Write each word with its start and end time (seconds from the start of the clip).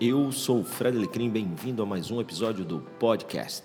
Eu 0.00 0.32
sou 0.32 0.60
o 0.60 0.64
Fred 0.64 0.96
Lecrim, 0.96 1.30
bem-vindo 1.30 1.82
a 1.82 1.86
mais 1.86 2.10
um 2.10 2.20
episódio 2.20 2.64
do 2.64 2.80
podcast. 2.98 3.62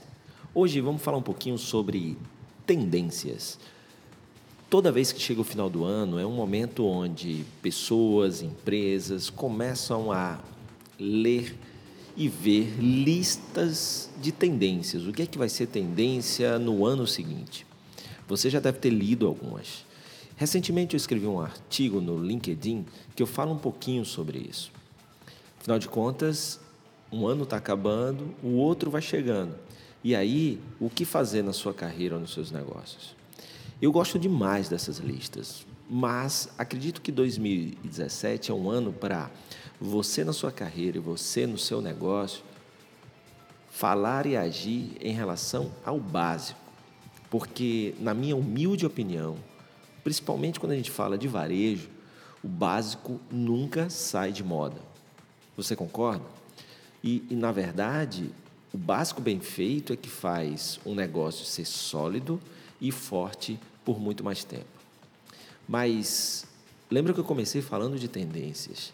Hoje 0.54 0.80
vamos 0.82 1.02
falar 1.02 1.18
um 1.18 1.22
pouquinho 1.22 1.58
sobre 1.58 2.18
tendências. 2.66 3.58
Toda 4.70 4.92
vez 4.92 5.12
que 5.12 5.20
chega 5.20 5.42
o 5.42 5.44
final 5.44 5.70
do 5.70 5.84
ano 5.84 6.20
é 6.20 6.26
um 6.26 6.32
momento 6.32 6.86
onde 6.86 7.44
pessoas, 7.62 8.42
empresas 8.42 9.30
começam 9.30 10.12
a 10.12 10.40
ler 11.00 11.58
e 12.16 12.28
ver 12.28 12.76
listas 12.80 14.10
de 14.22 14.32
tendências. 14.32 15.08
O 15.08 15.14
que 15.14 15.24
é 15.24 15.26
que 15.26 15.38
vai 15.38 15.50
ser 15.50 15.68
tendência 15.68 16.60
no 16.60 16.86
ano 16.86 17.08
seguinte? 17.08 17.66
Você 18.28 18.50
já 18.50 18.60
deve 18.60 18.78
ter 18.80 18.90
lido 18.90 19.26
algumas. 19.26 19.86
Recentemente 20.36 20.94
eu 20.94 20.98
escrevi 20.98 21.26
um 21.26 21.40
artigo 21.40 22.00
no 22.00 22.22
LinkedIn 22.22 22.86
que 23.16 23.24
eu 23.24 23.28
falo 23.28 23.54
um 23.54 23.58
pouquinho 23.58 24.06
sobre 24.06 24.38
isso. 24.38 24.77
Afinal 25.68 25.80
de 25.80 25.90
contas, 25.90 26.62
um 27.12 27.28
ano 27.28 27.44
está 27.44 27.58
acabando, 27.58 28.34
o 28.42 28.54
outro 28.54 28.90
vai 28.90 29.02
chegando. 29.02 29.54
E 30.02 30.16
aí, 30.16 30.62
o 30.80 30.90
que 30.90 31.04
fazer 31.04 31.42
na 31.42 31.52
sua 31.52 31.74
carreira 31.74 32.16
ou 32.16 32.22
nos 32.22 32.32
seus 32.32 32.52
negócios? 32.52 33.14
Eu 33.82 33.92
gosto 33.92 34.18
demais 34.18 34.70
dessas 34.70 35.00
listas, 35.00 35.66
mas 35.90 36.48
acredito 36.58 37.02
que 37.02 37.12
2017 37.12 38.50
é 38.50 38.54
um 38.54 38.70
ano 38.70 38.94
para 38.94 39.30
você 39.78 40.24
na 40.24 40.32
sua 40.32 40.54
carreira 40.54 40.96
e 40.96 41.02
você 41.02 41.46
no 41.46 41.58
seu 41.58 41.82
negócio 41.82 42.46
falar 43.70 44.26
e 44.26 44.38
agir 44.38 44.96
em 45.02 45.12
relação 45.12 45.70
ao 45.84 46.00
básico. 46.00 46.62
Porque, 47.30 47.94
na 48.00 48.14
minha 48.14 48.38
humilde 48.38 48.86
opinião, 48.86 49.36
principalmente 50.02 50.62
quando 50.62 50.72
a 50.72 50.78
gente 50.78 50.92
fala 50.92 51.18
de 51.18 51.28
varejo, 51.28 51.90
o 52.42 52.48
básico 52.48 53.20
nunca 53.30 53.90
sai 53.90 54.32
de 54.32 54.46
moda. 54.46 54.87
Você 55.58 55.76
concorda? 55.76 56.24
E, 57.04 57.26
e, 57.30 57.36
na 57.36 57.52
verdade, 57.52 58.30
o 58.72 58.78
básico 58.78 59.20
bem 59.20 59.40
feito 59.40 59.92
é 59.92 59.96
que 59.96 60.10
faz 60.10 60.80
um 60.86 60.94
negócio 60.94 61.46
ser 61.46 61.66
sólido 61.66 62.40
e 62.80 62.92
forte 62.92 63.60
por 63.84 64.00
muito 64.00 64.24
mais 64.24 64.44
tempo. 64.44 64.66
Mas 65.68 66.46
lembra 66.90 67.14
que 67.14 67.20
eu 67.20 67.24
comecei 67.24 67.62
falando 67.62 67.98
de 67.98 68.08
tendências. 68.08 68.94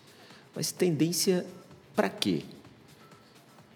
Mas 0.56 0.72
tendência 0.72 1.46
para 1.96 2.10
quê? 2.10 2.44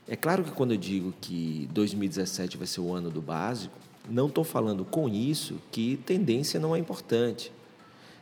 É 0.08 0.15
claro 0.15 0.43
que 0.43 0.52
quando 0.52 0.71
eu 0.71 0.77
digo 0.77 1.13
que 1.19 1.67
2017 1.73 2.55
vai 2.55 2.65
ser 2.65 2.80
o 2.80 2.93
ano 2.93 3.09
do 3.09 3.21
básico, 3.21 3.75
não 4.09 4.27
estou 4.27 4.43
falando 4.43 4.85
com 4.85 5.09
isso 5.09 5.59
que 5.71 5.97
tendência 6.05 6.59
não 6.59 6.73
é 6.73 6.80
importante. 6.80 7.52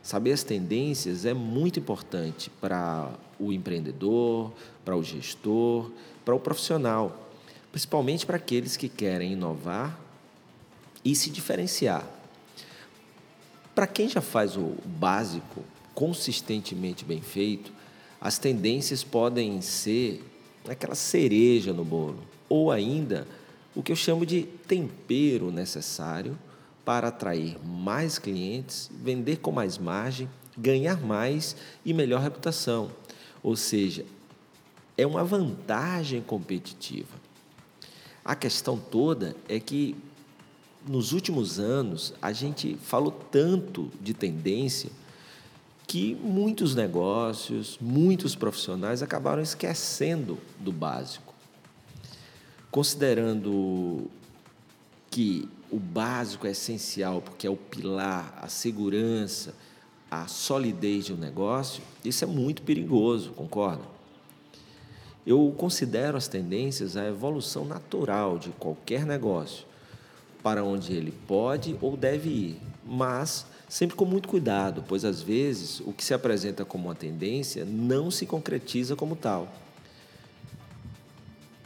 Saber 0.06 0.30
as 0.30 0.44
tendências 0.44 1.24
é 1.24 1.34
muito 1.34 1.80
importante 1.80 2.48
para 2.60 3.10
o 3.40 3.52
empreendedor, 3.52 4.52
para 4.84 4.96
o 4.96 5.02
gestor, 5.02 5.90
para 6.24 6.32
o 6.32 6.38
profissional, 6.38 7.28
principalmente 7.72 8.24
para 8.24 8.36
aqueles 8.36 8.76
que 8.76 8.88
querem 8.88 9.32
inovar 9.32 9.98
e 11.04 11.12
se 11.16 11.28
diferenciar. 11.28 12.08
Para 13.74 13.88
quem 13.88 14.08
já 14.08 14.20
faz 14.20 14.56
o 14.56 14.76
básico 14.84 15.64
consistentemente 15.92 17.04
bem 17.04 17.20
feito, 17.20 17.72
as 18.20 18.38
tendências 18.38 19.02
podem 19.02 19.60
ser 19.60 20.24
aquela 20.68 20.94
cereja 20.94 21.72
no 21.72 21.84
bolo, 21.84 22.22
ou 22.48 22.70
ainda 22.70 23.26
o 23.74 23.82
que 23.82 23.90
eu 23.90 23.96
chamo 23.96 24.24
de 24.24 24.42
tempero 24.68 25.50
necessário 25.50 26.38
para 26.86 27.08
atrair 27.08 27.58
mais 27.62 28.18
clientes, 28.18 28.90
vender 29.02 29.36
com 29.36 29.52
mais 29.52 29.76
margem, 29.76 30.26
ganhar 30.56 30.98
mais 30.98 31.54
e 31.84 31.92
melhor 31.92 32.22
reputação. 32.22 32.90
Ou 33.42 33.54
seja, 33.54 34.06
é 34.96 35.06
uma 35.06 35.22
vantagem 35.22 36.22
competitiva. 36.22 37.14
A 38.24 38.34
questão 38.34 38.78
toda 38.78 39.36
é 39.46 39.60
que 39.60 39.94
nos 40.88 41.12
últimos 41.12 41.58
anos 41.58 42.14
a 42.22 42.32
gente 42.32 42.78
falou 42.80 43.10
tanto 43.10 43.90
de 44.00 44.14
tendência 44.14 44.90
que 45.86 46.14
muitos 46.14 46.74
negócios, 46.74 47.76
muitos 47.80 48.34
profissionais 48.34 49.02
acabaram 49.02 49.42
esquecendo 49.42 50.38
do 50.58 50.72
básico 50.72 51.26
considerando 52.76 54.10
que 55.10 55.48
o 55.70 55.78
básico 55.78 56.46
é 56.46 56.50
essencial, 56.50 57.20
porque 57.20 57.46
é 57.46 57.50
o 57.50 57.56
pilar, 57.56 58.38
a 58.40 58.48
segurança, 58.48 59.54
a 60.10 60.26
solidez 60.26 61.06
de 61.06 61.12
um 61.12 61.16
negócio, 61.16 61.82
isso 62.04 62.24
é 62.24 62.26
muito 62.26 62.62
perigoso, 62.62 63.32
concorda? 63.32 63.82
Eu 65.26 65.52
considero 65.56 66.16
as 66.16 66.28
tendências 66.28 66.96
a 66.96 67.04
evolução 67.06 67.64
natural 67.64 68.38
de 68.38 68.50
qualquer 68.50 69.04
negócio, 69.04 69.66
para 70.42 70.62
onde 70.62 70.92
ele 70.92 71.12
pode 71.26 71.76
ou 71.80 71.96
deve 71.96 72.28
ir, 72.28 72.60
mas 72.86 73.44
sempre 73.68 73.96
com 73.96 74.04
muito 74.04 74.28
cuidado, 74.28 74.84
pois 74.86 75.04
às 75.04 75.20
vezes 75.20 75.80
o 75.80 75.92
que 75.92 76.04
se 76.04 76.14
apresenta 76.14 76.64
como 76.64 76.84
uma 76.84 76.94
tendência 76.94 77.64
não 77.64 78.10
se 78.10 78.24
concretiza 78.24 78.94
como 78.94 79.16
tal. 79.16 79.52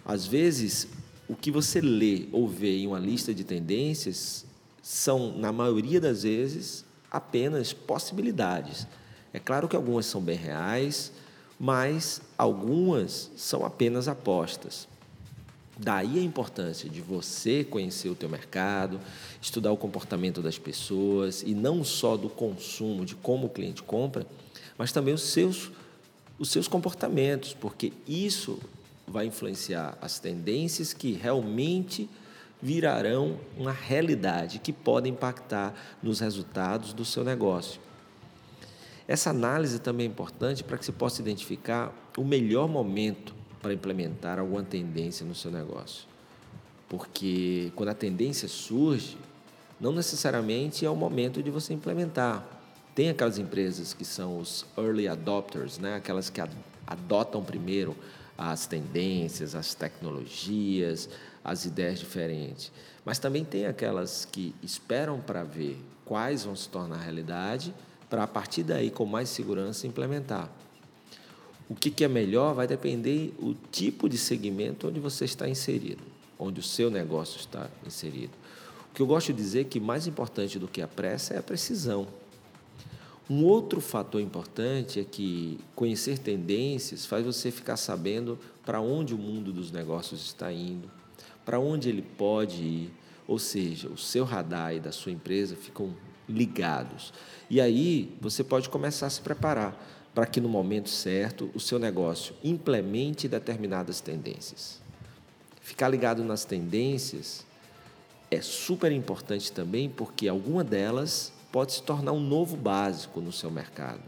Às 0.04 0.26
vezes, 0.26 0.88
o 1.30 1.36
que 1.36 1.52
você 1.52 1.80
lê 1.80 2.26
ou 2.32 2.48
vê 2.48 2.78
em 2.78 2.88
uma 2.88 2.98
lista 2.98 3.32
de 3.32 3.44
tendências 3.44 4.44
são, 4.82 5.38
na 5.38 5.52
maioria 5.52 6.00
das 6.00 6.24
vezes, 6.24 6.84
apenas 7.08 7.72
possibilidades. 7.72 8.84
É 9.32 9.38
claro 9.38 9.68
que 9.68 9.76
algumas 9.76 10.06
são 10.06 10.20
bem 10.20 10.36
reais, 10.36 11.12
mas 11.58 12.20
algumas 12.36 13.30
são 13.36 13.64
apenas 13.64 14.08
apostas. 14.08 14.88
Daí 15.78 16.18
a 16.18 16.22
importância 16.22 16.90
de 16.90 17.00
você 17.00 17.62
conhecer 17.62 18.08
o 18.08 18.16
teu 18.16 18.28
mercado, 18.28 19.00
estudar 19.40 19.70
o 19.70 19.76
comportamento 19.76 20.42
das 20.42 20.58
pessoas 20.58 21.44
e 21.46 21.54
não 21.54 21.84
só 21.84 22.16
do 22.16 22.28
consumo, 22.28 23.06
de 23.06 23.14
como 23.14 23.46
o 23.46 23.50
cliente 23.50 23.84
compra, 23.84 24.26
mas 24.76 24.90
também 24.90 25.14
os 25.14 25.22
seus, 25.22 25.70
os 26.40 26.50
seus 26.50 26.66
comportamentos, 26.66 27.54
porque 27.54 27.92
isso 28.04 28.58
vai 29.10 29.26
influenciar 29.26 29.98
as 30.00 30.18
tendências 30.18 30.92
que 30.94 31.12
realmente 31.12 32.08
virarão 32.62 33.38
uma 33.56 33.72
realidade 33.72 34.58
que 34.58 34.72
podem 34.72 35.12
impactar 35.12 35.74
nos 36.02 36.20
resultados 36.20 36.92
do 36.92 37.04
seu 37.04 37.24
negócio. 37.24 37.80
Essa 39.08 39.30
análise 39.30 39.80
também 39.80 40.06
é 40.06 40.08
importante 40.08 40.62
para 40.62 40.78
que 40.78 40.84
se 40.84 40.92
possa 40.92 41.20
identificar 41.20 41.92
o 42.16 42.24
melhor 42.24 42.68
momento 42.68 43.34
para 43.60 43.72
implementar 43.72 44.38
alguma 44.38 44.62
tendência 44.62 45.26
no 45.26 45.34
seu 45.34 45.50
negócio. 45.50 46.06
Porque 46.88 47.72
quando 47.74 47.88
a 47.88 47.94
tendência 47.94 48.48
surge, 48.48 49.16
não 49.80 49.92
necessariamente 49.92 50.84
é 50.84 50.90
o 50.90 50.96
momento 50.96 51.42
de 51.42 51.50
você 51.50 51.72
implementar. 51.72 52.46
Tem 52.94 53.08
aquelas 53.08 53.38
empresas 53.38 53.94
que 53.94 54.04
são 54.04 54.38
os 54.38 54.66
early 54.76 55.08
adopters, 55.08 55.78
né? 55.78 55.96
aquelas 55.96 56.28
que 56.28 56.40
adotam 56.86 57.42
primeiro 57.42 57.96
as 58.40 58.66
tendências, 58.66 59.54
as 59.54 59.74
tecnologias, 59.74 61.10
as 61.44 61.66
ideias 61.66 61.98
diferentes. 61.98 62.72
Mas 63.04 63.18
também 63.18 63.44
tem 63.44 63.66
aquelas 63.66 64.24
que 64.24 64.54
esperam 64.62 65.20
para 65.20 65.44
ver 65.44 65.78
quais 66.06 66.44
vão 66.44 66.56
se 66.56 66.66
tornar 66.66 66.96
realidade, 66.96 67.74
para 68.08 68.22
a 68.22 68.26
partir 68.26 68.62
daí, 68.62 68.90
com 68.90 69.04
mais 69.04 69.28
segurança, 69.28 69.86
implementar. 69.86 70.50
O 71.68 71.74
que, 71.74 71.90
que 71.90 72.02
é 72.02 72.08
melhor 72.08 72.54
vai 72.54 72.66
depender 72.66 73.34
o 73.38 73.54
tipo 73.70 74.08
de 74.08 74.16
segmento 74.16 74.88
onde 74.88 74.98
você 74.98 75.26
está 75.26 75.46
inserido, 75.46 76.02
onde 76.38 76.60
o 76.60 76.62
seu 76.62 76.90
negócio 76.90 77.38
está 77.38 77.68
inserido. 77.86 78.32
O 78.90 78.94
que 78.94 79.02
eu 79.02 79.06
gosto 79.06 79.34
de 79.34 79.34
dizer 79.34 79.60
é 79.60 79.64
que 79.64 79.78
mais 79.78 80.06
importante 80.06 80.58
do 80.58 80.66
que 80.66 80.80
a 80.80 80.88
pressa 80.88 81.34
é 81.34 81.38
a 81.38 81.42
precisão. 81.42 82.08
Um 83.30 83.44
outro 83.44 83.80
fator 83.80 84.20
importante 84.20 84.98
é 84.98 85.04
que 85.04 85.60
conhecer 85.76 86.18
tendências 86.18 87.06
faz 87.06 87.24
você 87.24 87.52
ficar 87.52 87.76
sabendo 87.76 88.36
para 88.66 88.80
onde 88.80 89.14
o 89.14 89.18
mundo 89.18 89.52
dos 89.52 89.70
negócios 89.70 90.20
está 90.26 90.52
indo, 90.52 90.90
para 91.44 91.60
onde 91.60 91.88
ele 91.88 92.02
pode 92.02 92.60
ir, 92.60 92.92
ou 93.28 93.38
seja, 93.38 93.88
o 93.88 93.96
seu 93.96 94.24
radar 94.24 94.74
e 94.74 94.80
da 94.80 94.90
sua 94.90 95.12
empresa 95.12 95.54
ficam 95.54 95.94
ligados. 96.28 97.12
E 97.48 97.60
aí 97.60 98.12
você 98.20 98.42
pode 98.42 98.68
começar 98.68 99.06
a 99.06 99.10
se 99.10 99.20
preparar 99.20 99.80
para 100.12 100.26
que 100.26 100.40
no 100.40 100.48
momento 100.48 100.90
certo 100.90 101.48
o 101.54 101.60
seu 101.60 101.78
negócio 101.78 102.34
implemente 102.42 103.28
determinadas 103.28 104.00
tendências. 104.00 104.80
Ficar 105.60 105.88
ligado 105.88 106.24
nas 106.24 106.44
tendências 106.44 107.46
é 108.28 108.40
super 108.40 108.90
importante 108.90 109.52
também 109.52 109.88
porque 109.88 110.26
alguma 110.26 110.64
delas 110.64 111.32
pode 111.52 111.72
se 111.72 111.82
tornar 111.82 112.12
um 112.12 112.20
novo 112.20 112.56
básico 112.56 113.20
no 113.20 113.32
seu 113.32 113.50
mercado. 113.50 114.02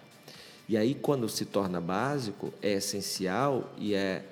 E 0.68 0.76
aí, 0.76 0.94
quando 0.94 1.28
se 1.28 1.44
torna 1.44 1.80
básico, 1.80 2.52
é 2.62 2.72
essencial 2.72 3.70
e 3.76 3.94
é 3.94 4.24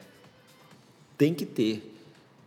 tem 1.18 1.34
que 1.34 1.44
ter 1.44 1.94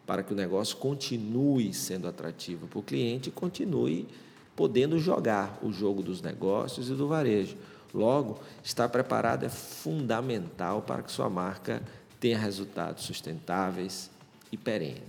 para 0.05 0.23
que 0.23 0.33
o 0.33 0.35
negócio 0.35 0.75
continue 0.77 1.73
sendo 1.73 2.07
atrativo 2.07 2.67
para 2.67 2.79
o 2.79 2.83
cliente 2.83 3.29
e 3.29 3.31
continue 3.31 4.07
podendo 4.55 4.97
jogar 4.99 5.59
o 5.61 5.71
jogo 5.71 6.01
dos 6.01 6.21
negócios 6.21 6.89
e 6.89 6.93
do 6.93 7.07
varejo. 7.07 7.55
Logo, 7.93 8.39
estar 8.63 8.89
preparado 8.89 9.45
é 9.45 9.49
fundamental 9.49 10.81
para 10.81 11.03
que 11.03 11.11
sua 11.11 11.29
marca 11.29 11.81
tenha 12.19 12.37
resultados 12.37 13.03
sustentáveis 13.03 14.09
e 14.51 14.57
perenes. 14.57 15.03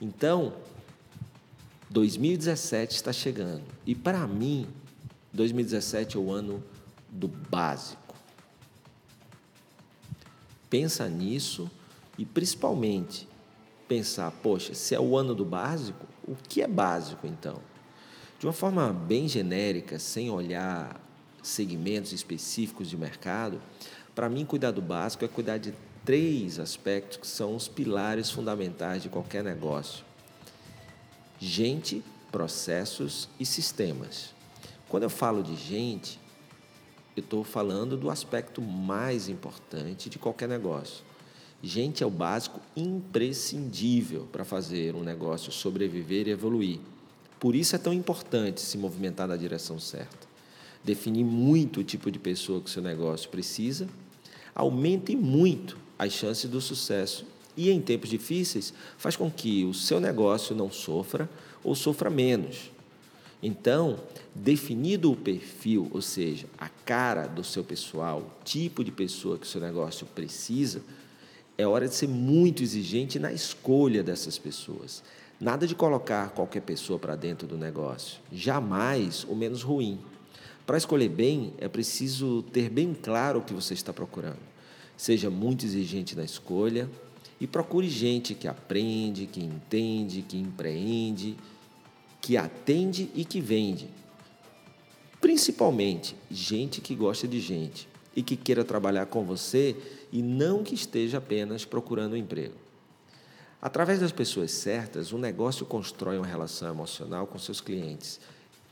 Então, 0.00 0.52
2017 1.90 2.96
está 2.96 3.12
chegando 3.12 3.62
e 3.86 3.94
para 3.94 4.26
mim, 4.26 4.66
2017 5.36 6.16
é 6.16 6.20
o 6.20 6.32
ano 6.32 6.62
do 7.08 7.28
básico. 7.28 8.14
Pensa 10.68 11.08
nisso 11.08 11.70
e 12.18 12.24
principalmente 12.24 13.28
pensar, 13.86 14.30
poxa, 14.30 14.74
se 14.74 14.94
é 14.94 15.00
o 15.00 15.16
ano 15.16 15.34
do 15.34 15.44
básico, 15.44 16.06
o 16.26 16.34
que 16.34 16.60
é 16.60 16.66
básico 16.66 17.26
então? 17.26 17.60
De 18.38 18.46
uma 18.46 18.52
forma 18.52 18.92
bem 18.92 19.28
genérica, 19.28 19.98
sem 19.98 20.30
olhar 20.30 21.00
segmentos 21.42 22.12
específicos 22.12 22.90
de 22.90 22.96
mercado, 22.96 23.60
para 24.14 24.28
mim 24.28 24.44
cuidar 24.44 24.72
do 24.72 24.82
básico 24.82 25.24
é 25.24 25.28
cuidar 25.28 25.58
de 25.58 25.72
três 26.04 26.58
aspectos 26.58 27.18
que 27.18 27.26
são 27.26 27.54
os 27.54 27.68
pilares 27.68 28.30
fundamentais 28.30 29.02
de 29.02 29.08
qualquer 29.08 29.44
negócio: 29.44 30.04
gente, 31.38 32.02
processos 32.32 33.28
e 33.38 33.46
sistemas. 33.46 34.35
Quando 34.88 35.02
eu 35.02 35.10
falo 35.10 35.42
de 35.42 35.56
gente, 35.56 36.20
eu 37.16 37.22
estou 37.22 37.42
falando 37.42 37.96
do 37.96 38.08
aspecto 38.08 38.62
mais 38.62 39.28
importante 39.28 40.08
de 40.08 40.18
qualquer 40.18 40.48
negócio. 40.48 41.02
Gente 41.62 42.04
é 42.04 42.06
o 42.06 42.10
básico 42.10 42.60
imprescindível 42.76 44.28
para 44.30 44.44
fazer 44.44 44.94
um 44.94 45.02
negócio 45.02 45.50
sobreviver 45.50 46.28
e 46.28 46.30
evoluir. 46.30 46.78
Por 47.40 47.56
isso 47.56 47.74
é 47.74 47.78
tão 47.78 47.92
importante 47.92 48.60
se 48.60 48.78
movimentar 48.78 49.26
na 49.26 49.36
direção 49.36 49.78
certa. 49.78 50.28
Definir 50.84 51.24
muito 51.24 51.80
o 51.80 51.84
tipo 51.84 52.10
de 52.10 52.18
pessoa 52.18 52.60
que 52.60 52.70
seu 52.70 52.82
negócio 52.82 53.28
precisa, 53.28 53.88
aumente 54.54 55.16
muito 55.16 55.76
as 55.98 56.12
chances 56.12 56.48
do 56.48 56.60
sucesso 56.60 57.26
e, 57.56 57.70
em 57.70 57.80
tempos 57.80 58.08
difíceis, 58.08 58.72
faz 58.96 59.16
com 59.16 59.30
que 59.30 59.64
o 59.64 59.74
seu 59.74 59.98
negócio 59.98 60.54
não 60.54 60.70
sofra 60.70 61.28
ou 61.64 61.74
sofra 61.74 62.08
menos. 62.08 62.75
Então, 63.46 64.00
definido 64.34 65.12
o 65.12 65.14
perfil, 65.14 65.88
ou 65.92 66.02
seja, 66.02 66.48
a 66.58 66.68
cara 66.68 67.28
do 67.28 67.44
seu 67.44 67.62
pessoal, 67.62 68.18
o 68.18 68.44
tipo 68.44 68.82
de 68.82 68.90
pessoa 68.90 69.38
que 69.38 69.46
o 69.46 69.48
seu 69.48 69.60
negócio 69.60 70.04
precisa, 70.04 70.82
é 71.56 71.64
hora 71.64 71.86
de 71.86 71.94
ser 71.94 72.08
muito 72.08 72.64
exigente 72.64 73.20
na 73.20 73.32
escolha 73.32 74.02
dessas 74.02 74.36
pessoas. 74.36 75.00
Nada 75.40 75.64
de 75.64 75.76
colocar 75.76 76.30
qualquer 76.30 76.62
pessoa 76.62 76.98
para 76.98 77.14
dentro 77.14 77.46
do 77.46 77.56
negócio, 77.56 78.18
jamais 78.32 79.22
o 79.22 79.36
menos 79.36 79.62
ruim. 79.62 80.00
Para 80.66 80.76
escolher 80.76 81.08
bem, 81.08 81.52
é 81.58 81.68
preciso 81.68 82.42
ter 82.52 82.68
bem 82.68 82.96
claro 83.00 83.38
o 83.38 83.42
que 83.42 83.54
você 83.54 83.74
está 83.74 83.92
procurando. 83.92 84.40
Seja 84.96 85.30
muito 85.30 85.64
exigente 85.64 86.16
na 86.16 86.24
escolha 86.24 86.90
e 87.40 87.46
procure 87.46 87.88
gente 87.88 88.34
que 88.34 88.48
aprende, 88.48 89.28
que 89.28 89.38
entende, 89.38 90.22
que 90.22 90.36
empreende, 90.36 91.36
que 92.26 92.36
atende 92.36 93.08
e 93.14 93.24
que 93.24 93.40
vende. 93.40 93.88
Principalmente 95.20 96.16
gente 96.28 96.80
que 96.80 96.92
gosta 96.92 97.28
de 97.28 97.38
gente 97.38 97.88
e 98.16 98.20
que 98.20 98.34
queira 98.36 98.64
trabalhar 98.64 99.06
com 99.06 99.24
você 99.24 99.76
e 100.10 100.20
não 100.22 100.64
que 100.64 100.74
esteja 100.74 101.18
apenas 101.18 101.64
procurando 101.64 102.14
um 102.14 102.16
emprego. 102.16 102.56
Através 103.62 104.00
das 104.00 104.10
pessoas 104.10 104.50
certas, 104.50 105.12
o 105.12 105.18
negócio 105.18 105.64
constrói 105.64 106.18
uma 106.18 106.26
relação 106.26 106.68
emocional 106.68 107.28
com 107.28 107.38
seus 107.38 107.60
clientes. 107.60 108.18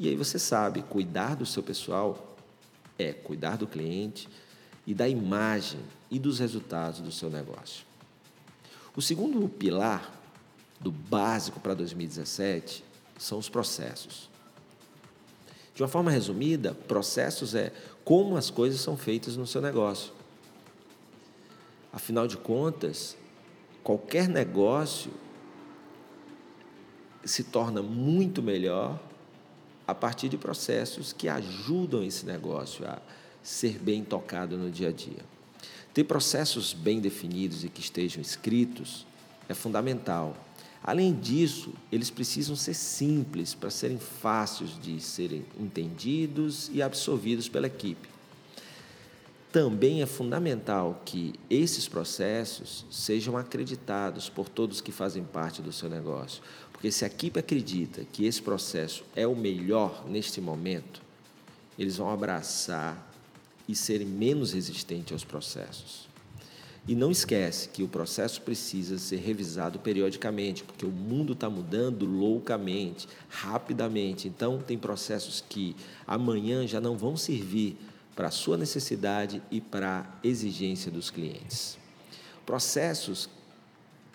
E 0.01 0.09
aí 0.09 0.17
você 0.17 0.37
sabe, 0.37 0.83
cuidar 0.83 1.37
do 1.37 1.47
seu 1.47 1.63
pessoal 1.63 2.37
é 2.99 3.13
cuidar 3.13 3.57
do 3.57 3.69
cliente 3.69 4.29
e 4.85 4.93
da 4.93 5.09
imagem 5.09 5.79
e 6.11 6.19
dos 6.19 6.41
resultados 6.41 6.99
do 6.99 7.13
seu 7.13 7.31
negócio. 7.31 7.87
O 8.97 9.01
segundo 9.01 9.49
pilar 9.49 10.13
do 10.81 10.91
básico 10.91 11.61
para 11.61 11.73
2017 11.75 12.94
são 13.19 13.39
os 13.39 13.49
processos. 13.49 14.29
De 15.75 15.83
uma 15.83 15.89
forma 15.89 16.11
resumida, 16.11 16.75
processos 16.87 17.55
é 17.55 17.73
como 18.05 18.37
as 18.37 18.51
coisas 18.51 18.81
são 18.81 18.97
feitas 18.97 19.37
no 19.37 19.47
seu 19.47 19.61
negócio. 19.61 20.13
Afinal 21.93 22.27
de 22.27 22.37
contas, 22.37 23.17
qualquer 23.83 24.29
negócio 24.29 25.11
se 27.25 27.45
torna 27.45 27.83
muito 27.83 28.43
melhor 28.43 29.01
a 29.87 29.95
partir 29.95 30.29
de 30.29 30.37
processos 30.37 31.13
que 31.13 31.29
ajudam 31.29 32.03
esse 32.03 32.25
negócio 32.27 32.87
a 32.87 33.01
ser 33.43 33.79
bem 33.79 34.05
tocado 34.05 34.57
no 34.57 34.71
dia 34.71 34.89
a 34.89 34.93
dia. 34.93 35.25
Ter 35.93 36.05
processos 36.05 36.73
bem 36.73 37.01
definidos 37.01 37.65
e 37.65 37.69
que 37.69 37.81
estejam 37.81 38.21
escritos 38.21 39.07
é 39.49 39.55
fundamental 39.55 40.37
Além 40.87 41.15
disso, 41.15 41.73
eles 41.91 42.11
precisam 42.11 42.55
ser 42.55 42.75
simples 42.75 43.55
para 43.55 43.71
serem 43.71 43.99
fáceis 43.99 44.79
de 44.79 45.01
serem 45.01 45.43
entendidos 45.59 46.71
e 46.75 46.83
absorvidos 46.83 47.49
pela 47.49 47.67
equipe. 47.67 48.07
Também 49.51 50.03
é 50.03 50.07
fundamental 50.07 51.01
que 51.03 51.33
esses 51.49 51.89
processos 51.89 52.85
sejam 52.91 53.39
acreditados 53.39 54.29
por 54.29 54.47
todos 54.47 54.83
que 54.83 54.93
fazem 54.93 55.25
parte 55.25 55.63
do 55.63 55.73
seu 55.73 55.89
negócio, 55.89 56.43
porque 56.71 56.93
se 56.93 57.05
a 57.05 57.07
equipe 57.07 57.41
acredita 57.41 58.05
que 58.13 58.27
esse 58.27 58.43
processo 58.43 59.05
é 59.17 59.27
o 59.27 59.35
melhor 59.35 60.05
neste 60.07 60.39
momento, 60.39 61.01
eles 61.79 61.97
vão 61.97 62.11
abraçar 62.11 63.11
e 63.67 63.75
serem 63.75 64.07
menos 64.07 64.53
resistentes 64.53 65.13
aos 65.13 65.25
processos. 65.25 66.14
E 66.87 66.95
não 66.95 67.11
esquece 67.11 67.71
que 67.71 67.83
o 67.83 67.89
processo 67.89 68.43
precisa 68.43 68.99
ser 68.99 69.17
revisado 69.17 69.79
periodicamente, 69.79 70.63
porque 70.63 70.85
o 70.85 70.91
mundo 70.91 71.33
está 71.33 71.49
mudando 71.49 72.05
loucamente, 72.05 73.09
rapidamente. 73.31 74.29
Então, 74.29 74.59
tem 74.59 74.77
processos 74.77 75.43
que 75.49 75.75
amanhã 76.07 76.67
já 76.67 76.83
não 76.83 76.97
vão 76.97 77.17
servir 77.17 77.79
para 78.15 78.29
a 78.29 78.31
sua 78.31 78.59
necessidade 78.59 79.43
e 79.51 79.63
para 79.63 80.01
a 80.01 80.27
exigência 80.27 80.91
dos 80.91 81.11
clientes. 81.11 81.79
Processos 82.45 83.31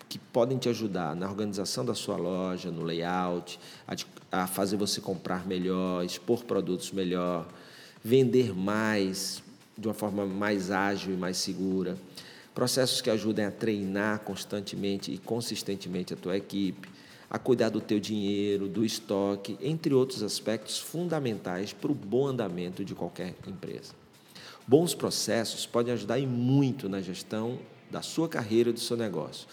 que 0.08 0.18
podem 0.18 0.56
te 0.56 0.68
ajudar 0.68 1.16
na 1.16 1.28
organização 1.28 1.84
da 1.84 1.94
sua 1.94 2.16
loja, 2.16 2.70
no 2.70 2.84
layout, 2.84 3.58
a, 3.86 4.42
a 4.42 4.46
fazer 4.46 4.76
você 4.76 5.00
comprar 5.00 5.44
melhor, 5.44 6.04
expor 6.04 6.44
produtos 6.44 6.92
melhor, 6.92 7.48
vender 8.02 8.54
mais 8.54 9.42
de 9.76 9.88
uma 9.88 9.94
forma 9.94 10.24
mais 10.24 10.70
ágil 10.70 11.14
e 11.14 11.16
mais 11.16 11.36
segura 11.36 11.96
processos 12.54 13.00
que 13.00 13.10
ajudem 13.10 13.44
a 13.44 13.50
treinar 13.50 14.20
constantemente 14.20 15.12
e 15.12 15.18
consistentemente 15.18 16.14
a 16.14 16.16
tua 16.16 16.36
equipe, 16.36 16.88
a 17.30 17.38
cuidar 17.38 17.68
do 17.68 17.80
teu 17.80 18.00
dinheiro, 18.00 18.68
do 18.68 18.84
estoque, 18.84 19.56
entre 19.60 19.94
outros 19.94 20.22
aspectos 20.22 20.78
fundamentais 20.78 21.72
para 21.72 21.92
o 21.92 21.94
bom 21.94 22.26
andamento 22.26 22.84
de 22.84 22.94
qualquer 22.94 23.34
empresa. 23.46 23.94
Bons 24.66 24.94
processos 24.94 25.64
podem 25.64 25.92
ajudar 25.94 26.18
e 26.18 26.26
muito 26.26 26.88
na 26.88 27.00
gestão 27.00 27.58
da 27.90 28.02
sua 28.02 28.28
carreira 28.28 28.70
e 28.70 28.72
do 28.72 28.80
seu 28.80 28.96
negócio. 28.96 29.46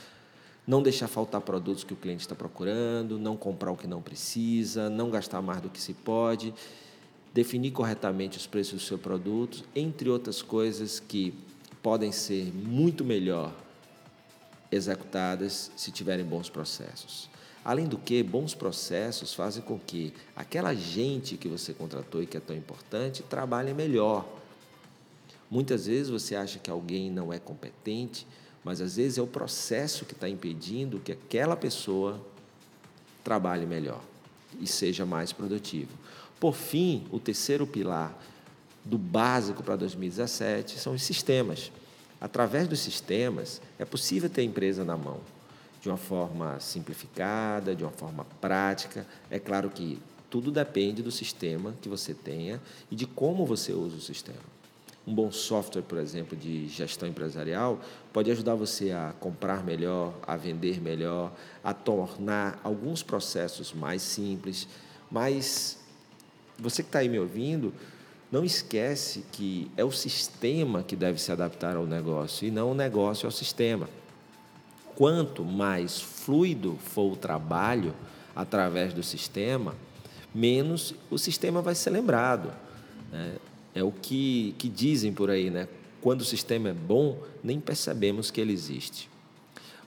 Não 0.65 0.81
deixar 0.81 1.07
faltar 1.07 1.41
produtos 1.41 1.83
que 1.83 1.93
o 1.93 1.95
cliente 1.95 2.21
está 2.21 2.35
procurando, 2.35 3.17
não 3.17 3.37
comprar 3.37 3.71
o 3.71 3.77
que 3.77 3.87
não 3.87 4.01
precisa, 4.01 4.89
não 4.89 5.09
gastar 5.09 5.41
mais 5.41 5.61
do 5.61 5.69
que 5.69 5.79
se 5.79 5.93
pode, 5.93 6.53
definir 7.33 7.71
corretamente 7.71 8.37
os 8.37 8.47
preços 8.47 8.73
dos 8.73 8.87
seus 8.87 8.99
produtos, 8.99 9.63
entre 9.75 10.09
outras 10.09 10.41
coisas 10.41 10.99
que 10.99 11.33
podem 11.81 12.11
ser 12.11 12.53
muito 12.53 13.03
melhor 13.03 13.53
executadas 14.71 15.71
se 15.75 15.91
tiverem 15.91 16.25
bons 16.25 16.49
processos. 16.49 17.29
Além 17.63 17.85
do 17.85 17.97
que, 17.97 18.23
bons 18.23 18.53
processos 18.53 19.33
fazem 19.33 19.61
com 19.61 19.77
que 19.77 20.13
aquela 20.35 20.73
gente 20.73 21.35
que 21.35 21.47
você 21.47 21.73
contratou 21.73 22.23
e 22.23 22.25
que 22.25 22.37
é 22.37 22.39
tão 22.39 22.55
importante 22.55 23.23
trabalhe 23.23 23.73
melhor. 23.73 24.25
Muitas 25.49 25.85
vezes 25.85 26.09
você 26.09 26.35
acha 26.35 26.59
que 26.59 26.69
alguém 26.69 27.11
não 27.11 27.31
é 27.31 27.39
competente, 27.39 28.25
mas 28.63 28.81
às 28.81 28.95
vezes 28.95 29.17
é 29.17 29.21
o 29.21 29.27
processo 29.27 30.05
que 30.05 30.13
está 30.13 30.27
impedindo 30.27 30.99
que 30.99 31.11
aquela 31.11 31.55
pessoa 31.55 32.21
trabalhe 33.23 33.65
melhor 33.65 34.01
e 34.59 34.67
seja 34.67 35.05
mais 35.05 35.33
produtivo. 35.33 35.91
Por 36.39 36.53
fim, 36.53 37.05
o 37.11 37.19
terceiro 37.19 37.65
pilar 37.65 38.17
do 38.87 38.97
básico 38.97 39.61
para 39.61 39.75
2017 39.75 40.79
são 40.79 40.93
os 40.93 41.03
sistemas. 41.03 41.71
Através 42.19 42.67
dos 42.67 42.79
sistemas, 42.79 43.61
é 43.77 43.85
possível 43.85 44.29
ter 44.29 44.41
a 44.41 44.43
empresa 44.43 44.83
na 44.83 44.97
mão, 44.97 45.19
de 45.81 45.89
uma 45.89 45.97
forma 45.97 46.59
simplificada, 46.59 47.75
de 47.75 47.83
uma 47.83 47.91
forma 47.91 48.25
prática. 48.41 49.05
É 49.29 49.37
claro 49.37 49.69
que 49.69 49.99
tudo 50.29 50.51
depende 50.51 51.03
do 51.03 51.11
sistema 51.11 51.75
que 51.81 51.89
você 51.89 52.13
tenha 52.13 52.61
e 52.89 52.95
de 52.95 53.05
como 53.05 53.45
você 53.45 53.71
usa 53.71 53.97
o 53.97 54.01
sistema. 54.01 54.57
Um 55.05 55.13
bom 55.13 55.31
software, 55.31 55.83
por 55.83 55.97
exemplo, 55.99 56.35
de 56.35 56.67
gestão 56.67 57.07
empresarial 57.07 57.79
pode 58.11 58.29
ajudar 58.31 58.55
você 58.55 58.91
a 58.91 59.13
comprar 59.19 59.63
melhor, 59.63 60.13
a 60.25 60.35
vender 60.35 60.81
melhor, 60.81 61.31
a 61.63 61.73
tornar 61.73 62.59
alguns 62.63 63.03
processos 63.03 63.73
mais 63.73 64.01
simples. 64.01 64.67
Mas 65.09 65.77
você 66.59 66.83
que 66.83 66.89
está 66.89 66.99
aí 66.99 67.07
me 67.07 67.19
ouvindo, 67.19 67.73
não 68.31 68.43
esquece 68.43 69.23
que 69.31 69.71
é 69.77 69.83
o 69.83 69.91
sistema 69.91 70.83
que 70.83 70.95
deve 70.95 71.19
se 71.19 71.31
adaptar 71.31 71.75
ao 71.75 71.85
negócio 71.85 72.47
e 72.47 72.51
não 72.51 72.71
o 72.71 72.75
negócio 72.75 73.25
ao 73.25 73.31
sistema. 73.31 73.89
quanto 74.95 75.45
mais 75.45 76.01
fluido 76.01 76.75
for 76.77 77.13
o 77.13 77.15
trabalho 77.15 77.93
através 78.35 78.95
do 78.95 79.03
sistema, 79.03 79.75
menos 80.33 80.95
o 81.11 81.19
sistema 81.19 81.61
vai 81.61 81.75
ser 81.75 81.91
lembrado. 81.91 82.51
Né? 83.11 83.35
É 83.75 83.83
o 83.83 83.91
que, 83.91 84.55
que 84.57 84.67
dizem 84.67 85.13
por 85.13 85.29
aí, 85.29 85.51
né? 85.51 85.67
Quando 86.01 86.21
o 86.21 86.25
sistema 86.25 86.69
é 86.69 86.73
bom, 86.73 87.21
nem 87.43 87.59
percebemos 87.59 88.31
que 88.31 88.41
ele 88.41 88.53
existe. 88.53 89.07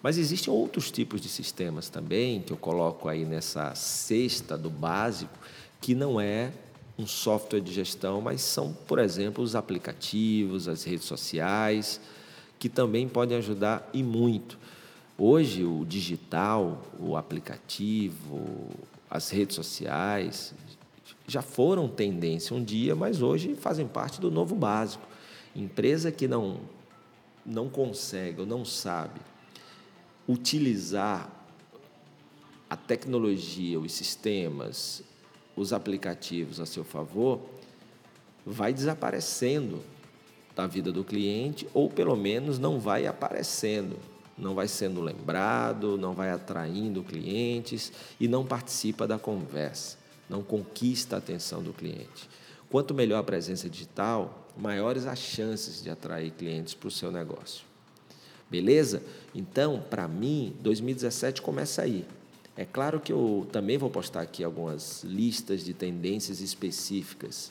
Mas 0.00 0.16
existem 0.16 0.52
outros 0.52 0.92
tipos 0.92 1.20
de 1.20 1.28
sistemas 1.28 1.88
também, 1.88 2.40
que 2.40 2.52
eu 2.52 2.56
coloco 2.56 3.08
aí 3.08 3.24
nessa 3.24 3.74
cesta 3.74 4.56
do 4.56 4.70
básico, 4.70 5.36
que 5.80 5.94
não 5.94 6.20
é 6.20 6.52
um 7.00 7.06
software 7.06 7.60
de 7.60 7.72
gestão, 7.72 8.20
mas 8.20 8.42
são, 8.42 8.72
por 8.86 8.98
exemplo, 8.98 9.42
os 9.42 9.54
aplicativos, 9.54 10.68
as 10.68 10.84
redes 10.84 11.06
sociais, 11.06 12.00
que 12.58 12.68
também 12.68 13.08
podem 13.08 13.38
ajudar 13.38 13.88
e 13.92 14.02
muito. 14.02 14.58
Hoje, 15.16 15.64
o 15.64 15.84
digital, 15.84 16.82
o 16.98 17.16
aplicativo, 17.16 18.68
as 19.08 19.30
redes 19.30 19.56
sociais 19.56 20.54
já 21.26 21.42
foram 21.42 21.88
tendência 21.88 22.54
um 22.54 22.62
dia, 22.62 22.94
mas 22.94 23.22
hoje 23.22 23.54
fazem 23.54 23.86
parte 23.86 24.20
do 24.20 24.30
novo 24.30 24.54
básico. 24.54 25.06
Empresa 25.54 26.12
que 26.12 26.28
não, 26.28 26.60
não 27.44 27.68
consegue 27.68 28.40
ou 28.40 28.46
não 28.46 28.64
sabe 28.64 29.20
utilizar 30.28 31.30
a 32.68 32.76
tecnologia, 32.76 33.80
os 33.80 33.92
sistemas, 33.92 35.02
os 35.56 35.72
aplicativos 35.72 36.60
a 36.60 36.66
seu 36.66 36.84
favor, 36.84 37.40
vai 38.44 38.72
desaparecendo 38.72 39.82
da 40.54 40.66
vida 40.66 40.90
do 40.90 41.04
cliente 41.04 41.68
ou 41.72 41.88
pelo 41.88 42.16
menos 42.16 42.58
não 42.58 42.78
vai 42.78 43.06
aparecendo, 43.06 43.96
não 44.36 44.54
vai 44.54 44.68
sendo 44.68 45.00
lembrado, 45.00 45.98
não 45.98 46.14
vai 46.14 46.30
atraindo 46.30 47.02
clientes 47.02 47.92
e 48.18 48.26
não 48.26 48.44
participa 48.44 49.06
da 49.06 49.18
conversa, 49.18 49.98
não 50.28 50.42
conquista 50.42 51.16
a 51.16 51.18
atenção 51.18 51.62
do 51.62 51.72
cliente. 51.72 52.28
Quanto 52.70 52.94
melhor 52.94 53.18
a 53.18 53.24
presença 53.24 53.68
digital, 53.68 54.48
maiores 54.56 55.06
as 55.06 55.18
chances 55.18 55.82
de 55.82 55.90
atrair 55.90 56.30
clientes 56.30 56.72
para 56.72 56.88
o 56.88 56.90
seu 56.90 57.10
negócio. 57.10 57.64
Beleza? 58.48 59.02
Então, 59.34 59.82
para 59.88 60.08
mim, 60.08 60.56
2017 60.60 61.40
começa 61.42 61.82
aí. 61.82 62.04
É 62.60 62.66
claro 62.66 63.00
que 63.00 63.10
eu 63.10 63.48
também 63.50 63.78
vou 63.78 63.88
postar 63.88 64.20
aqui 64.20 64.44
algumas 64.44 65.02
listas 65.02 65.64
de 65.64 65.72
tendências 65.72 66.42
específicas, 66.42 67.50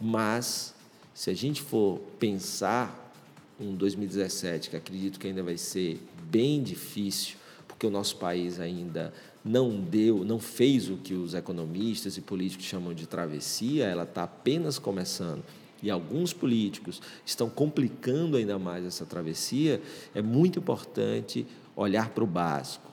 mas 0.00 0.74
se 1.14 1.30
a 1.30 1.34
gente 1.34 1.62
for 1.62 2.00
pensar 2.18 3.14
um 3.60 3.76
2017, 3.76 4.70
que 4.70 4.76
acredito 4.76 5.20
que 5.20 5.28
ainda 5.28 5.40
vai 5.40 5.56
ser 5.56 6.02
bem 6.24 6.64
difícil, 6.64 7.36
porque 7.68 7.86
o 7.86 7.90
nosso 7.90 8.16
país 8.16 8.58
ainda 8.58 9.14
não 9.44 9.80
deu, 9.80 10.24
não 10.24 10.40
fez 10.40 10.90
o 10.90 10.96
que 10.96 11.14
os 11.14 11.32
economistas 11.32 12.16
e 12.16 12.20
políticos 12.20 12.66
chamam 12.66 12.92
de 12.92 13.06
travessia, 13.06 13.84
ela 13.84 14.02
está 14.02 14.24
apenas 14.24 14.80
começando 14.80 15.44
e 15.80 15.88
alguns 15.88 16.32
políticos 16.32 17.00
estão 17.24 17.48
complicando 17.48 18.36
ainda 18.36 18.58
mais 18.58 18.84
essa 18.84 19.06
travessia, 19.06 19.80
é 20.12 20.20
muito 20.20 20.58
importante 20.58 21.46
olhar 21.76 22.08
para 22.08 22.24
o 22.24 22.26
básico. 22.26 22.90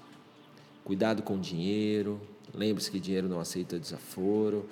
Cuidado 0.87 1.21
com 1.21 1.35
o 1.35 1.37
dinheiro, 1.37 2.17
lembre-se 2.53 2.89
que 2.89 2.97
dinheiro 2.97 3.27
não 3.27 3.41
aceita 3.41 3.77
desaforo. 3.77 4.65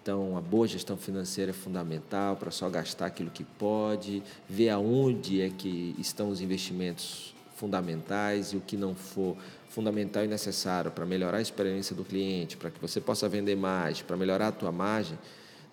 Então, 0.00 0.34
a 0.34 0.40
boa 0.40 0.66
gestão 0.66 0.96
financeira 0.96 1.50
é 1.50 1.52
fundamental 1.52 2.36
para 2.36 2.50
só 2.50 2.70
gastar 2.70 3.04
aquilo 3.04 3.28
que 3.28 3.44
pode, 3.44 4.22
ver 4.48 4.70
aonde 4.70 5.42
é 5.42 5.50
que 5.50 5.94
estão 5.98 6.30
os 6.30 6.40
investimentos 6.40 7.34
fundamentais 7.54 8.54
e 8.54 8.56
o 8.56 8.62
que 8.62 8.78
não 8.78 8.94
for 8.94 9.36
fundamental 9.68 10.24
e 10.24 10.26
necessário 10.26 10.90
para 10.90 11.04
melhorar 11.04 11.36
a 11.36 11.42
experiência 11.42 11.94
do 11.94 12.02
cliente, 12.02 12.56
para 12.56 12.70
que 12.70 12.80
você 12.80 12.98
possa 12.98 13.28
vender 13.28 13.54
mais, 13.54 14.00
para 14.00 14.16
melhorar 14.16 14.48
a 14.48 14.52
tua 14.52 14.72
margem, 14.72 15.18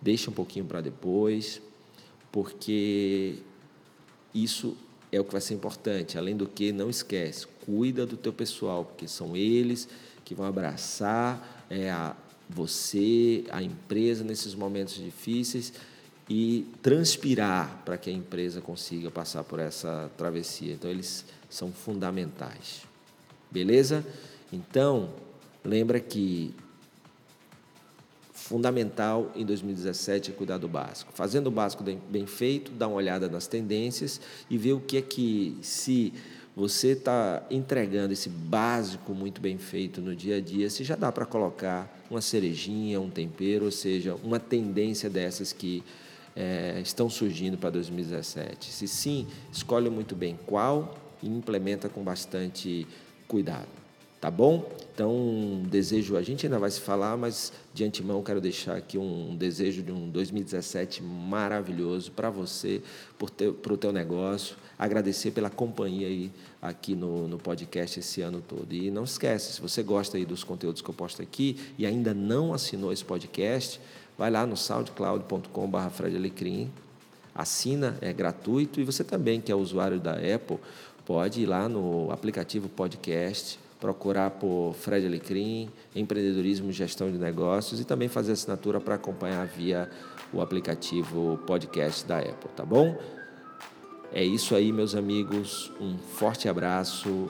deixa 0.01 0.29
um 0.29 0.33
pouquinho 0.33 0.65
para 0.65 0.81
depois 0.81 1.61
porque 2.33 3.35
isso 4.33 4.75
é 5.09 5.21
o 5.21 5.23
que 5.23 5.31
vai 5.31 5.39
ser 5.39 5.53
importante. 5.53 6.17
Além 6.17 6.35
do 6.35 6.45
que, 6.45 6.73
não 6.73 6.89
esquece, 6.89 7.47
cuida 7.65 8.05
do 8.05 8.15
teu 8.15 8.31
pessoal, 8.31 8.85
porque 8.85 9.07
são 9.07 9.35
eles 9.35 9.87
que 10.23 10.35
vão 10.35 10.45
abraçar 10.45 11.65
é, 11.69 11.89
a 11.89 12.15
você, 12.49 13.43
a 13.49 13.61
empresa 13.61 14.23
nesses 14.23 14.53
momentos 14.53 14.95
difíceis 14.95 15.73
e 16.29 16.67
transpirar 16.81 17.81
para 17.85 17.97
que 17.97 18.09
a 18.09 18.13
empresa 18.13 18.61
consiga 18.61 19.11
passar 19.11 19.43
por 19.43 19.59
essa 19.59 20.11
travessia. 20.17 20.73
Então, 20.73 20.89
eles 20.89 21.25
são 21.49 21.71
fundamentais. 21.71 22.81
Beleza? 23.51 24.05
Então, 24.51 25.09
lembra 25.63 25.99
que 25.99 26.53
fundamental 28.33 29.31
em 29.35 29.43
2017 29.43 30.31
é 30.31 30.33
cuidar 30.33 30.57
do 30.57 30.67
básico. 30.67 31.11
Fazendo 31.15 31.47
o 31.47 31.51
básico 31.51 31.83
bem 31.83 32.27
feito, 32.27 32.71
dá 32.71 32.87
uma 32.87 32.97
olhada 32.97 33.27
nas 33.27 33.47
tendências 33.47 34.21
e 34.49 34.57
ver 34.57 34.73
o 34.73 34.79
que 34.79 34.97
é 34.97 35.01
que, 35.01 35.57
se 35.61 36.13
você 36.55 36.89
está 36.89 37.45
entregando 37.51 38.13
esse 38.13 38.29
básico 38.29 39.13
muito 39.13 39.41
bem 39.41 39.57
feito 39.57 39.99
no 40.01 40.15
dia 40.15 40.37
a 40.37 40.41
dia, 40.41 40.69
se 40.69 40.83
já 40.83 40.95
dá 40.95 41.11
para 41.11 41.25
colocar 41.25 41.93
uma 42.09 42.21
cerejinha, 42.21 43.01
um 43.01 43.09
tempero, 43.09 43.65
ou 43.65 43.71
seja, 43.71 44.15
uma 44.23 44.39
tendência 44.39 45.09
dessas 45.09 45.51
que 45.51 45.83
é, 46.35 46.79
estão 46.81 47.09
surgindo 47.09 47.57
para 47.57 47.71
2017. 47.71 48.71
Se 48.71 48.87
sim, 48.87 49.27
escolhe 49.51 49.89
muito 49.89 50.15
bem 50.15 50.39
qual 50.45 50.97
e 51.21 51.27
implementa 51.27 51.89
com 51.89 52.03
bastante 52.03 52.87
cuidado. 53.27 53.67
Tá 54.21 54.31
bom? 54.31 54.71
Então, 54.93 55.61
desejo, 55.69 56.15
a 56.15 56.21
gente 56.21 56.45
ainda 56.45 56.57
vai 56.57 56.71
se 56.71 56.79
falar, 56.79 57.17
mas 57.17 57.51
de 57.73 57.83
antemão 57.83 58.23
quero 58.23 58.39
deixar 58.39 58.75
aqui 58.75 58.97
um 58.97 59.35
desejo 59.35 59.83
de 59.83 59.91
um 59.91 60.09
2017 60.09 61.03
maravilhoso 61.03 62.11
para 62.11 62.29
você, 62.29 62.81
para 63.61 63.73
o 63.73 63.77
teu 63.77 63.91
negócio. 63.91 64.55
Agradecer 64.77 65.31
pela 65.31 65.49
companhia 65.49 66.07
aí 66.07 66.31
aqui 66.61 66.95
no, 66.95 67.27
no 67.27 67.37
podcast 67.37 67.99
esse 67.99 68.21
ano 68.21 68.41
todo. 68.41 68.73
E 68.73 68.91
não 68.91 69.03
esquece, 69.03 69.53
se 69.53 69.61
você 69.61 69.81
gosta 69.81 70.17
aí 70.17 70.25
dos 70.25 70.43
conteúdos 70.43 70.81
que 70.81 70.89
eu 70.89 70.93
posto 70.93 71.21
aqui 71.21 71.57
e 71.77 71.85
ainda 71.85 72.13
não 72.13 72.53
assinou 72.53 72.91
esse 72.91 73.05
podcast, 73.05 73.79
vai 74.17 74.29
lá 74.29 74.45
no 74.45 74.57
soundcloud.com.br 74.57 75.89
assina, 77.33 77.97
é 77.99 78.13
gratuito, 78.13 78.79
e 78.79 78.85
você 78.85 79.03
também, 79.03 79.41
que 79.41 79.51
é 79.51 79.55
usuário 79.55 79.99
da 79.99 80.13
Apple, 80.13 80.57
pode 81.05 81.41
ir 81.41 81.45
lá 81.45 81.67
no 81.67 82.09
aplicativo 82.11 82.69
podcast 82.69 83.59
procurar 83.79 84.31
por 84.31 84.73
Fred 84.73 85.05
Alecrim, 85.05 85.69
empreendedorismo 85.95 86.69
e 86.69 86.73
gestão 86.73 87.11
de 87.11 87.17
negócios 87.17 87.79
e 87.79 87.85
também 87.85 88.07
fazer 88.07 88.31
assinatura 88.31 88.79
para 88.79 88.95
acompanhar 88.95 89.45
via 89.45 89.89
o 90.33 90.41
aplicativo 90.41 91.39
podcast 91.45 92.05
da 92.05 92.19
Apple, 92.19 92.49
tá 92.55 92.65
bom? 92.65 92.97
É 94.13 94.23
isso 94.23 94.55
aí, 94.55 94.71
meus 94.71 94.95
amigos. 94.95 95.71
Um 95.79 95.97
forte 95.97 96.47
abraço. 96.47 97.27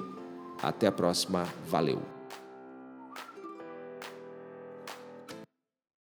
Até 0.61 0.87
a 0.87 0.91
próxima. 0.91 1.47
Valeu. 1.67 2.14